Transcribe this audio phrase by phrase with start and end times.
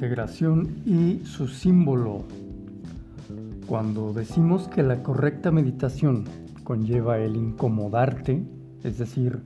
[0.00, 2.24] integración y su símbolo.
[3.66, 6.24] Cuando decimos que la correcta meditación
[6.64, 8.42] conlleva el incomodarte,
[8.82, 9.42] es decir,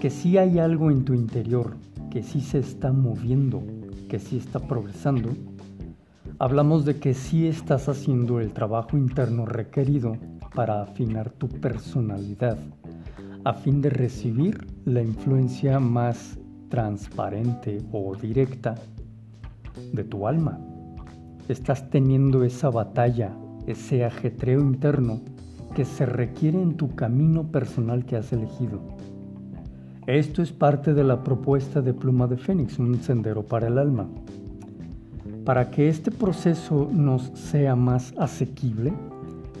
[0.00, 1.76] que sí hay algo en tu interior,
[2.10, 3.62] que sí se está moviendo,
[4.08, 5.28] que sí está progresando,
[6.38, 10.16] hablamos de que sí estás haciendo el trabajo interno requerido
[10.54, 12.56] para afinar tu personalidad,
[13.44, 16.38] a fin de recibir la influencia más
[16.70, 18.74] transparente o directa
[19.92, 20.58] de tu alma.
[21.48, 23.32] Estás teniendo esa batalla,
[23.66, 25.20] ese ajetreo interno
[25.74, 28.80] que se requiere en tu camino personal que has elegido.
[30.06, 34.06] Esto es parte de la propuesta de Pluma de Fénix, un sendero para el alma.
[35.44, 38.92] Para que este proceso nos sea más asequible,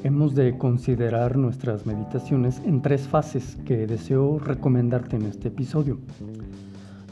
[0.04, 5.98] hemos de considerar nuestras meditaciones en tres fases que deseo recomendarte en este episodio.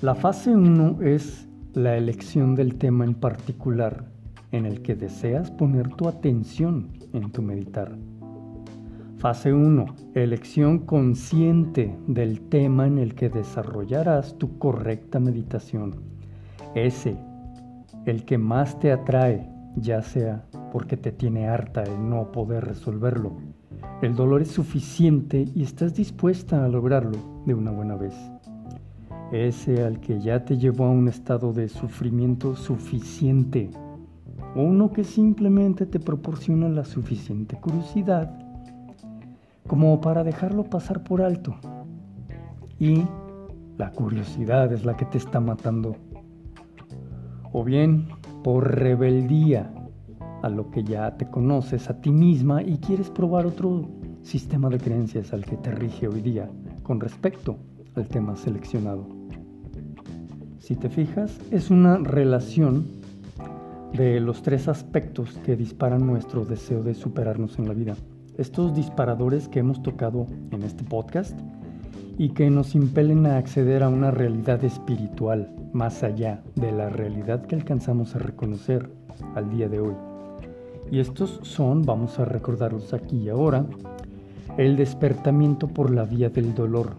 [0.00, 4.04] La fase 1 es la elección del tema en particular
[4.52, 7.96] en el que deseas poner tu atención en tu meditar.
[9.18, 9.86] Fase 1.
[10.14, 15.96] Elección consciente del tema en el que desarrollarás tu correcta meditación.
[16.76, 17.16] Ese,
[18.06, 23.36] el que más te atrae, ya sea porque te tiene harta el no poder resolverlo.
[24.00, 28.14] El dolor es suficiente y estás dispuesta a lograrlo de una buena vez
[29.32, 33.70] ese al que ya te llevó a un estado de sufrimiento suficiente,
[34.54, 38.38] o uno que simplemente te proporciona la suficiente curiosidad
[39.66, 41.56] como para dejarlo pasar por alto.
[42.78, 43.02] Y
[43.78, 45.96] la curiosidad es la que te está matando.
[47.52, 48.08] O bien
[48.42, 49.72] por rebeldía
[50.42, 53.88] a lo que ya te conoces a ti misma y quieres probar otro
[54.22, 56.50] sistema de creencias al que te rige hoy día
[56.82, 57.56] con respecto
[57.94, 59.06] al tema seleccionado.
[60.58, 62.86] Si te fijas, es una relación
[63.92, 67.94] de los tres aspectos que disparan nuestro deseo de superarnos en la vida.
[68.38, 71.38] Estos disparadores que hemos tocado en este podcast
[72.18, 77.46] y que nos impelen a acceder a una realidad espiritual más allá de la realidad
[77.46, 78.90] que alcanzamos a reconocer
[79.34, 79.94] al día de hoy.
[80.90, 83.66] Y estos son, vamos a recordarlos aquí y ahora,
[84.56, 86.96] el despertamiento por la vía del dolor,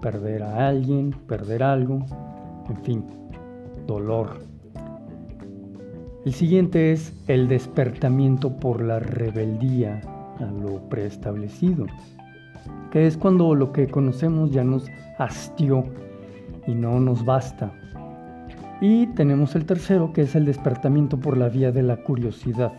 [0.00, 2.04] perder a alguien, perder algo,
[2.68, 3.04] en fin,
[3.86, 4.38] dolor.
[6.24, 10.00] El siguiente es el despertamiento por la rebeldía
[10.38, 11.86] a lo preestablecido,
[12.90, 14.86] que es cuando lo que conocemos ya nos
[15.18, 15.84] hastió
[16.66, 17.72] y no nos basta.
[18.82, 22.72] Y tenemos el tercero, que es el despertamiento por la vía de la curiosidad,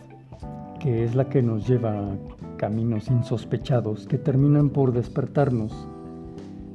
[0.80, 2.16] que es la que nos lleva a
[2.56, 5.88] caminos insospechados que terminan por despertarnos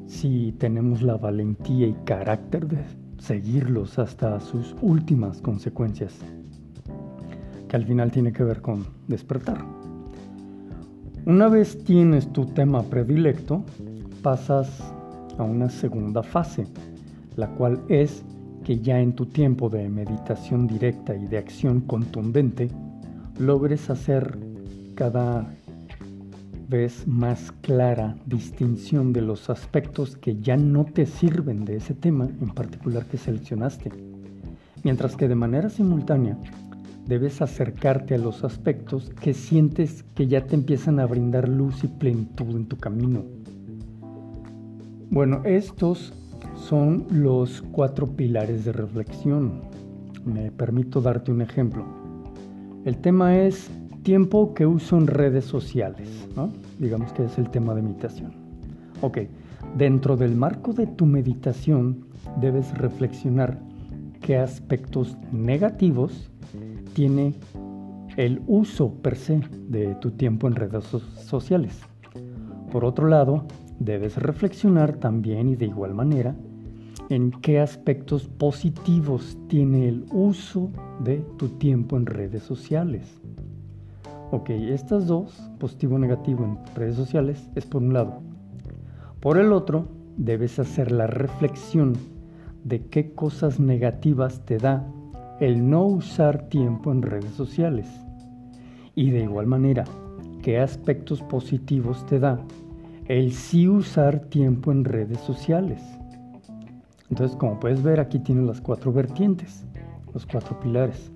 [0.07, 2.78] si tenemos la valentía y carácter de
[3.19, 6.16] seguirlos hasta sus últimas consecuencias,
[7.68, 9.63] que al final tiene que ver con despertar.
[11.25, 13.63] Una vez tienes tu tema predilecto,
[14.22, 14.81] pasas
[15.38, 16.68] a una segunda fase,
[17.35, 18.24] la cual es
[18.63, 22.69] que ya en tu tiempo de meditación directa y de acción contundente,
[23.39, 24.39] logres hacer
[24.95, 25.53] cada
[26.69, 32.25] vez más clara distinción de los aspectos que ya no te sirven de ese tema
[32.25, 33.91] en particular que seleccionaste,
[34.83, 36.38] mientras que de manera simultánea
[37.07, 41.88] debes acercarte a los aspectos que sientes que ya te empiezan a brindar luz y
[41.88, 43.23] plenitud en tu camino.
[45.09, 46.13] Bueno, estos
[46.56, 49.61] son los cuatro pilares de reflexión.
[50.25, 51.85] Me permito darte un ejemplo.
[52.83, 53.69] El tema es
[54.07, 56.50] tiempo que uso en redes sociales, ¿no?
[56.79, 58.31] digamos que es el tema de meditación.
[59.01, 59.18] Ok,
[59.78, 62.06] dentro del marco de tu meditación
[62.40, 63.59] debes reflexionar
[64.22, 66.31] qué aspectos negativos
[66.94, 67.34] tiene
[68.16, 71.78] el uso per se de tu tiempo en redes sociales.
[72.72, 73.44] Por otro lado,
[73.78, 76.33] debes reflexionar también y de igual manera
[77.09, 80.71] en qué aspectos positivos tiene el uso
[81.04, 83.19] de tu tiempo en redes sociales.
[84.29, 88.19] Ok, estas dos, positivo o negativo en redes sociales, es por un lado.
[89.21, 89.88] Por el otro,
[90.18, 91.94] debes hacer la reflexión
[92.65, 94.85] de qué cosas negativas te da
[95.39, 97.88] el no usar tiempo en redes sociales.
[98.95, 99.85] Y de igual manera,
[100.44, 102.38] qué aspectos positivos te da
[103.06, 105.81] el sí usar tiempo en redes sociales.
[107.09, 109.63] Entonces, como puedes ver, aquí tienes las cuatro vertientes,
[110.13, 111.13] los cuatro pilares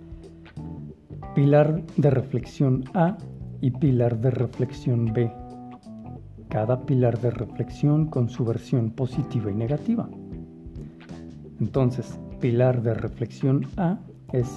[1.34, 3.18] pilar de reflexión A
[3.62, 5.32] y pilar de reflexión B.
[6.50, 10.10] Cada pilar de reflexión con su versión positiva y negativa.
[11.62, 14.00] Entonces, pilar de reflexión A
[14.34, 14.50] es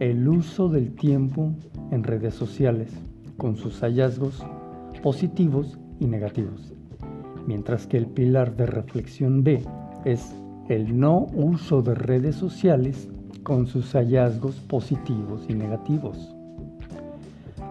[0.00, 1.52] el uso del tiempo
[1.92, 2.92] en redes sociales,
[3.36, 4.44] con sus hallazgos
[5.02, 6.74] positivos y negativos.
[7.46, 9.62] Mientras que el pilar de reflexión B
[10.04, 10.34] es
[10.68, 13.08] el no uso de redes sociales
[13.42, 16.34] con sus hallazgos positivos y negativos.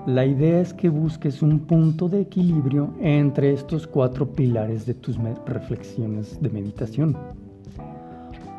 [0.08, 5.18] La idea es que busques un punto de equilibrio entre estos cuatro pilares de tus
[5.46, 7.16] reflexiones de meditación.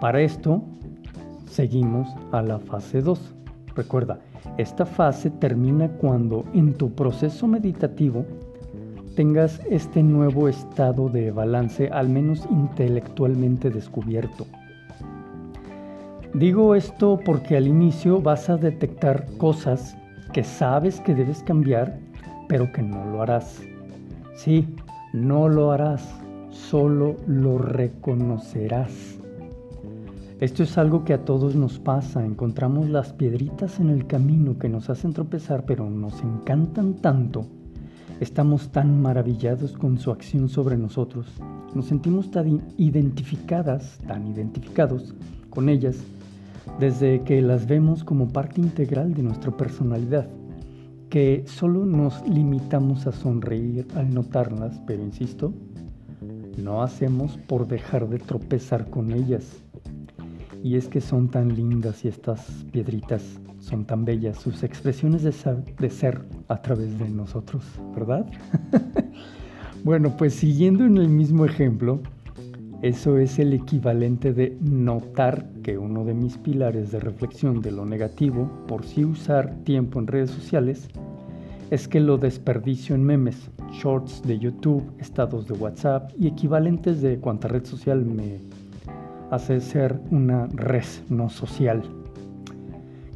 [0.00, 0.62] Para esto,
[1.46, 3.18] seguimos a la fase 2.
[3.74, 4.20] Recuerda,
[4.56, 8.24] esta fase termina cuando en tu proceso meditativo
[9.16, 14.46] tengas este nuevo estado de balance, al menos intelectualmente descubierto.
[16.34, 19.94] Digo esto porque al inicio vas a detectar cosas
[20.32, 21.98] que sabes que debes cambiar,
[22.48, 23.60] pero que no lo harás.
[24.34, 24.66] Sí,
[25.12, 26.08] no lo harás,
[26.50, 29.18] solo lo reconocerás.
[30.40, 34.70] Esto es algo que a todos nos pasa, encontramos las piedritas en el camino que
[34.70, 37.44] nos hacen tropezar, pero nos encantan tanto,
[38.20, 41.26] estamos tan maravillados con su acción sobre nosotros,
[41.74, 45.14] nos sentimos tan identificadas, tan identificados
[45.50, 46.02] con ellas,
[46.78, 50.28] desde que las vemos como parte integral de nuestra personalidad,
[51.10, 55.52] que solo nos limitamos a sonreír al notarlas, pero insisto,
[56.56, 59.62] no hacemos por dejar de tropezar con ellas
[60.62, 65.90] y es que son tan lindas y estas piedritas son tan bellas, sus expresiones de
[65.90, 68.26] ser, a través de nosotros, ¿verdad?
[69.84, 72.00] bueno, pues siguiendo en el mismo ejemplo,
[72.82, 77.86] eso es el equivalente de notar que uno de mis pilares de reflexión de lo
[77.86, 80.88] negativo por sí usar tiempo en redes sociales
[81.70, 87.18] es que lo desperdicio en memes, shorts de YouTube, estados de WhatsApp y equivalentes de
[87.18, 88.40] cuanta red social me
[89.30, 91.82] hace ser una red no social,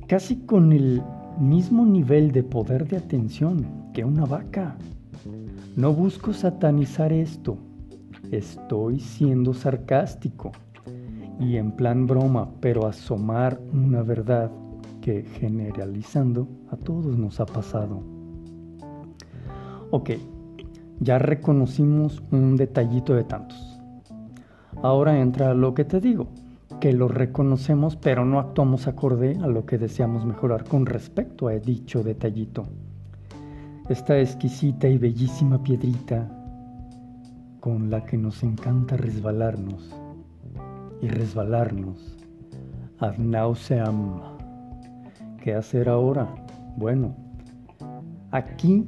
[0.07, 1.03] casi con el
[1.41, 4.77] mismo nivel de poder de atención que una vaca.
[5.75, 7.59] No busco satanizar esto,
[8.31, 10.53] estoy siendo sarcástico
[11.39, 14.51] y en plan broma, pero asomar una verdad
[15.01, 18.03] que generalizando a todos nos ha pasado.
[19.91, 20.11] Ok,
[21.01, 23.81] ya reconocimos un detallito de tantos.
[24.83, 26.29] Ahora entra lo que te digo,
[26.81, 31.53] que lo reconocemos pero no actuamos acorde a lo que deseamos mejorar con respecto a
[31.53, 32.65] dicho detallito.
[33.89, 36.29] Esta exquisita y bellísima piedrita
[37.67, 39.93] con la que nos encanta resbalarnos
[41.03, 42.17] y resbalarnos
[43.01, 44.21] ad nauseam.
[45.43, 46.33] ¿Qué hacer ahora?
[46.77, 47.17] Bueno,
[48.31, 48.87] aquí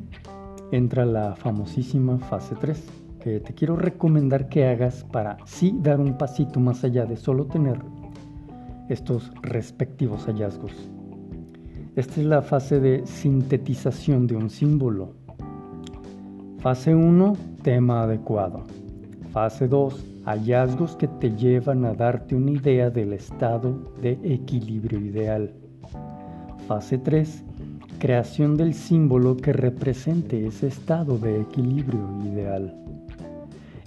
[0.70, 2.88] entra la famosísima fase 3
[3.19, 7.46] que te quiero recomendar que hagas para sí dar un pasito más allá de solo
[7.46, 7.80] tener
[8.88, 10.88] estos respectivos hallazgos.
[11.96, 15.17] Esta es la fase de sintetización de un símbolo.
[16.60, 18.64] Fase 1, tema adecuado.
[19.32, 25.52] Fase 2, hallazgos que te llevan a darte una idea del estado de equilibrio ideal.
[26.66, 27.44] Fase 3,
[28.00, 32.75] creación del símbolo que represente ese estado de equilibrio ideal.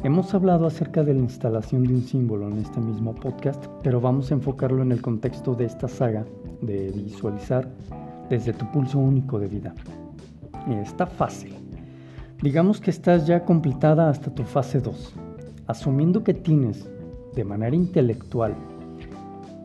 [0.05, 4.31] Hemos hablado acerca de la instalación de un símbolo en este mismo podcast, pero vamos
[4.31, 6.25] a enfocarlo en el contexto de esta saga
[6.61, 7.67] de visualizar
[8.29, 9.75] desde tu pulso único de vida.
[10.69, 11.60] Está fácil.
[12.41, 15.13] Digamos que estás ya completada hasta tu fase 2,
[15.67, 16.89] asumiendo que tienes
[17.35, 18.55] de manera intelectual,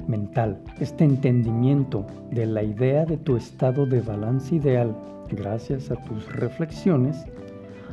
[0.07, 4.95] mental, este entendimiento de la idea de tu estado de balance ideal
[5.31, 7.25] gracias a tus reflexiones,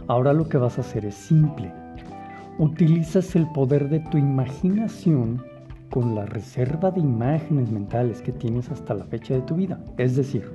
[0.07, 1.71] ahora lo que vas a hacer es simple
[2.59, 5.43] utilizas el poder de tu imaginación
[5.89, 9.79] con la reserva de imágenes mentales que tienes hasta la fecha de tu vida.
[9.97, 10.49] Es decir,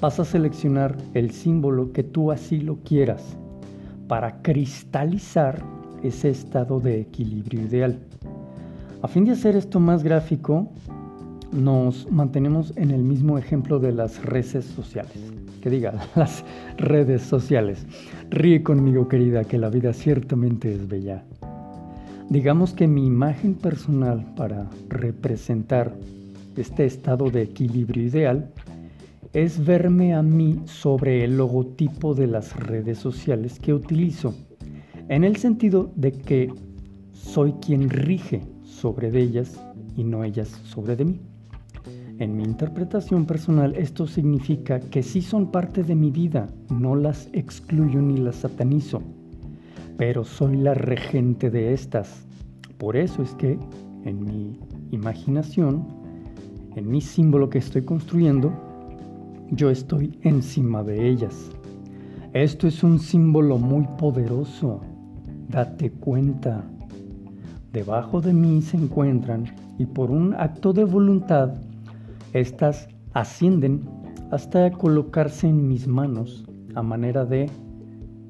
[0.00, 3.36] vas a seleccionar el símbolo que tú así lo quieras
[4.06, 5.62] para cristalizar
[6.02, 7.98] ese estado de equilibrio ideal.
[9.02, 10.68] A fin de hacer esto más gráfico,
[11.52, 16.44] nos mantenemos en el mismo ejemplo de las redes sociales que diga, las
[16.76, 17.86] redes sociales.
[18.30, 21.24] Ríe conmigo, querida, que la vida ciertamente es bella.
[22.28, 25.94] Digamos que mi imagen personal para representar
[26.56, 28.52] este estado de equilibrio ideal
[29.32, 34.34] es verme a mí sobre el logotipo de las redes sociales que utilizo,
[35.08, 36.52] en el sentido de que
[37.12, 39.60] soy quien rige sobre ellas
[39.96, 41.20] y no ellas sobre de mí.
[42.18, 47.28] En mi interpretación personal esto significa que sí son parte de mi vida, no las
[47.32, 49.02] excluyo ni las satanizo,
[49.96, 52.26] pero soy la regente de estas.
[52.76, 53.58] Por eso es que
[54.04, 54.58] en mi
[54.90, 55.98] imaginación
[56.78, 58.52] en mi símbolo que estoy construyendo,
[59.50, 61.50] yo estoy encima de ellas.
[62.32, 64.80] Esto es un símbolo muy poderoso.
[65.48, 66.62] Date cuenta.
[67.72, 69.44] Debajo de mí se encuentran
[69.78, 71.54] y por un acto de voluntad,
[72.32, 73.88] estas ascienden
[74.30, 77.50] hasta colocarse en mis manos a manera de,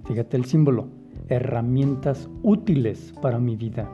[0.04, 0.88] fíjate el símbolo,
[1.28, 3.90] herramientas útiles para mi vida.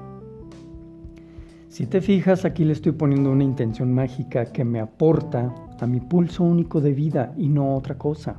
[1.69, 5.53] Si te fijas, aquí le estoy poniendo una intención mágica que me aporta
[5.87, 8.39] mi pulso único de vida y no otra cosa.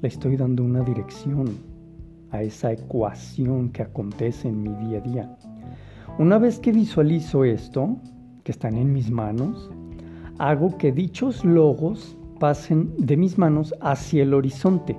[0.00, 1.56] Le estoy dando una dirección
[2.30, 5.36] a esa ecuación que acontece en mi día a día.
[6.18, 7.96] Una vez que visualizo esto,
[8.42, 9.70] que están en mis manos,
[10.38, 14.96] hago que dichos logos pasen de mis manos hacia el horizonte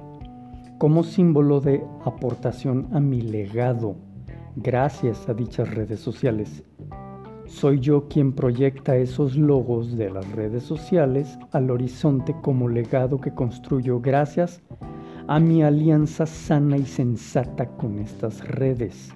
[0.77, 3.95] como símbolo de aportación a mi legado
[4.55, 6.63] gracias a dichas redes sociales.
[7.47, 13.33] Soy yo quien proyecta esos logos de las redes sociales al horizonte como legado que
[13.33, 14.63] construyo gracias
[15.27, 19.13] a mi alianza sana y sensata con estas redes.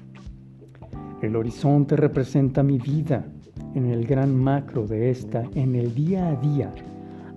[1.22, 3.26] El horizonte representa mi vida
[3.74, 6.74] en el gran macro de esta, en el día a día,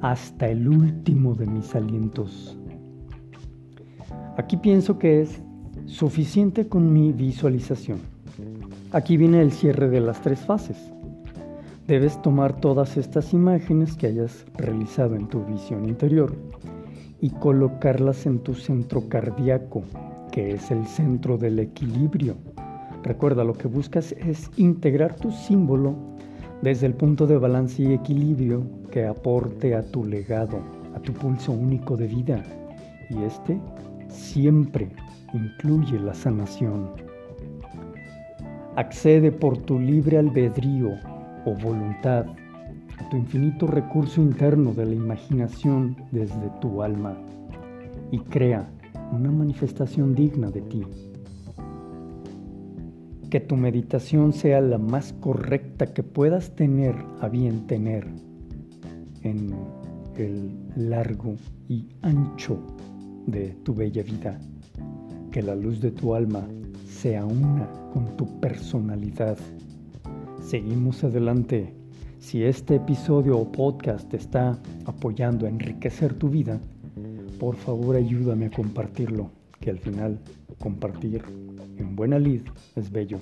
[0.03, 2.59] hasta el último de mis alientos.
[4.37, 5.43] Aquí pienso que es
[5.87, 8.12] suficiente con mi visualización.
[8.93, 10.77] Aquí viene el cierre de las tres fases.
[11.87, 16.37] Debes tomar todas estas imágenes que hayas realizado en tu visión interior
[17.19, 19.83] y colocarlas en tu centro cardíaco,
[20.31, 22.37] que es el centro del equilibrio.
[23.03, 25.97] Recuerda, lo que buscas es integrar tu símbolo
[26.61, 30.59] desde el punto de balance y equilibrio que aporte a tu legado,
[30.95, 32.43] a tu pulso único de vida.
[33.09, 33.59] Y este
[34.09, 34.91] siempre
[35.33, 37.12] incluye la sanación.
[38.75, 40.93] Accede por tu libre albedrío
[41.45, 42.25] o voluntad
[42.99, 47.15] a tu infinito recurso interno de la imaginación desde tu alma
[48.11, 48.71] y crea
[49.13, 50.83] una manifestación digna de ti.
[53.29, 58.07] Que tu meditación sea la más correcta que puedas tener a bien tener
[59.23, 59.55] en
[60.17, 61.37] el largo
[61.69, 62.59] y ancho
[63.27, 64.41] de tu bella vida.
[65.31, 66.49] Que la luz de tu alma
[66.87, 69.37] sea una con tu personalidad.
[70.41, 71.75] Seguimos adelante.
[72.19, 76.61] Si este episodio o podcast te está apoyando a enriquecer tu vida,
[77.39, 79.31] por favor ayúdame a compartirlo,
[79.61, 80.21] que al final
[80.61, 81.23] compartir
[81.77, 82.43] en buena lid
[82.77, 83.19] es bello.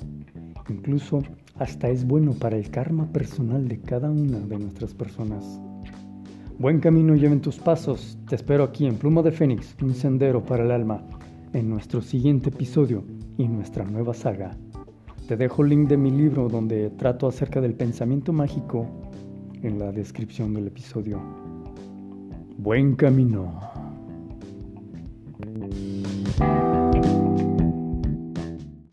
[0.69, 1.23] Incluso
[1.57, 5.61] hasta es bueno para el karma personal de cada una de nuestras personas.
[6.59, 8.19] Buen camino lleven tus pasos.
[8.29, 11.03] Te espero aquí en Pluma de Fénix, un sendero para el alma,
[11.55, 13.03] en nuestro siguiente episodio
[13.39, 14.57] y nuestra nueva saga.
[15.29, 18.87] Te dejo el link de mi libro donde trato acerca del pensamiento mágico
[19.63, 21.21] en la descripción del episodio.
[22.59, 23.61] Buen camino.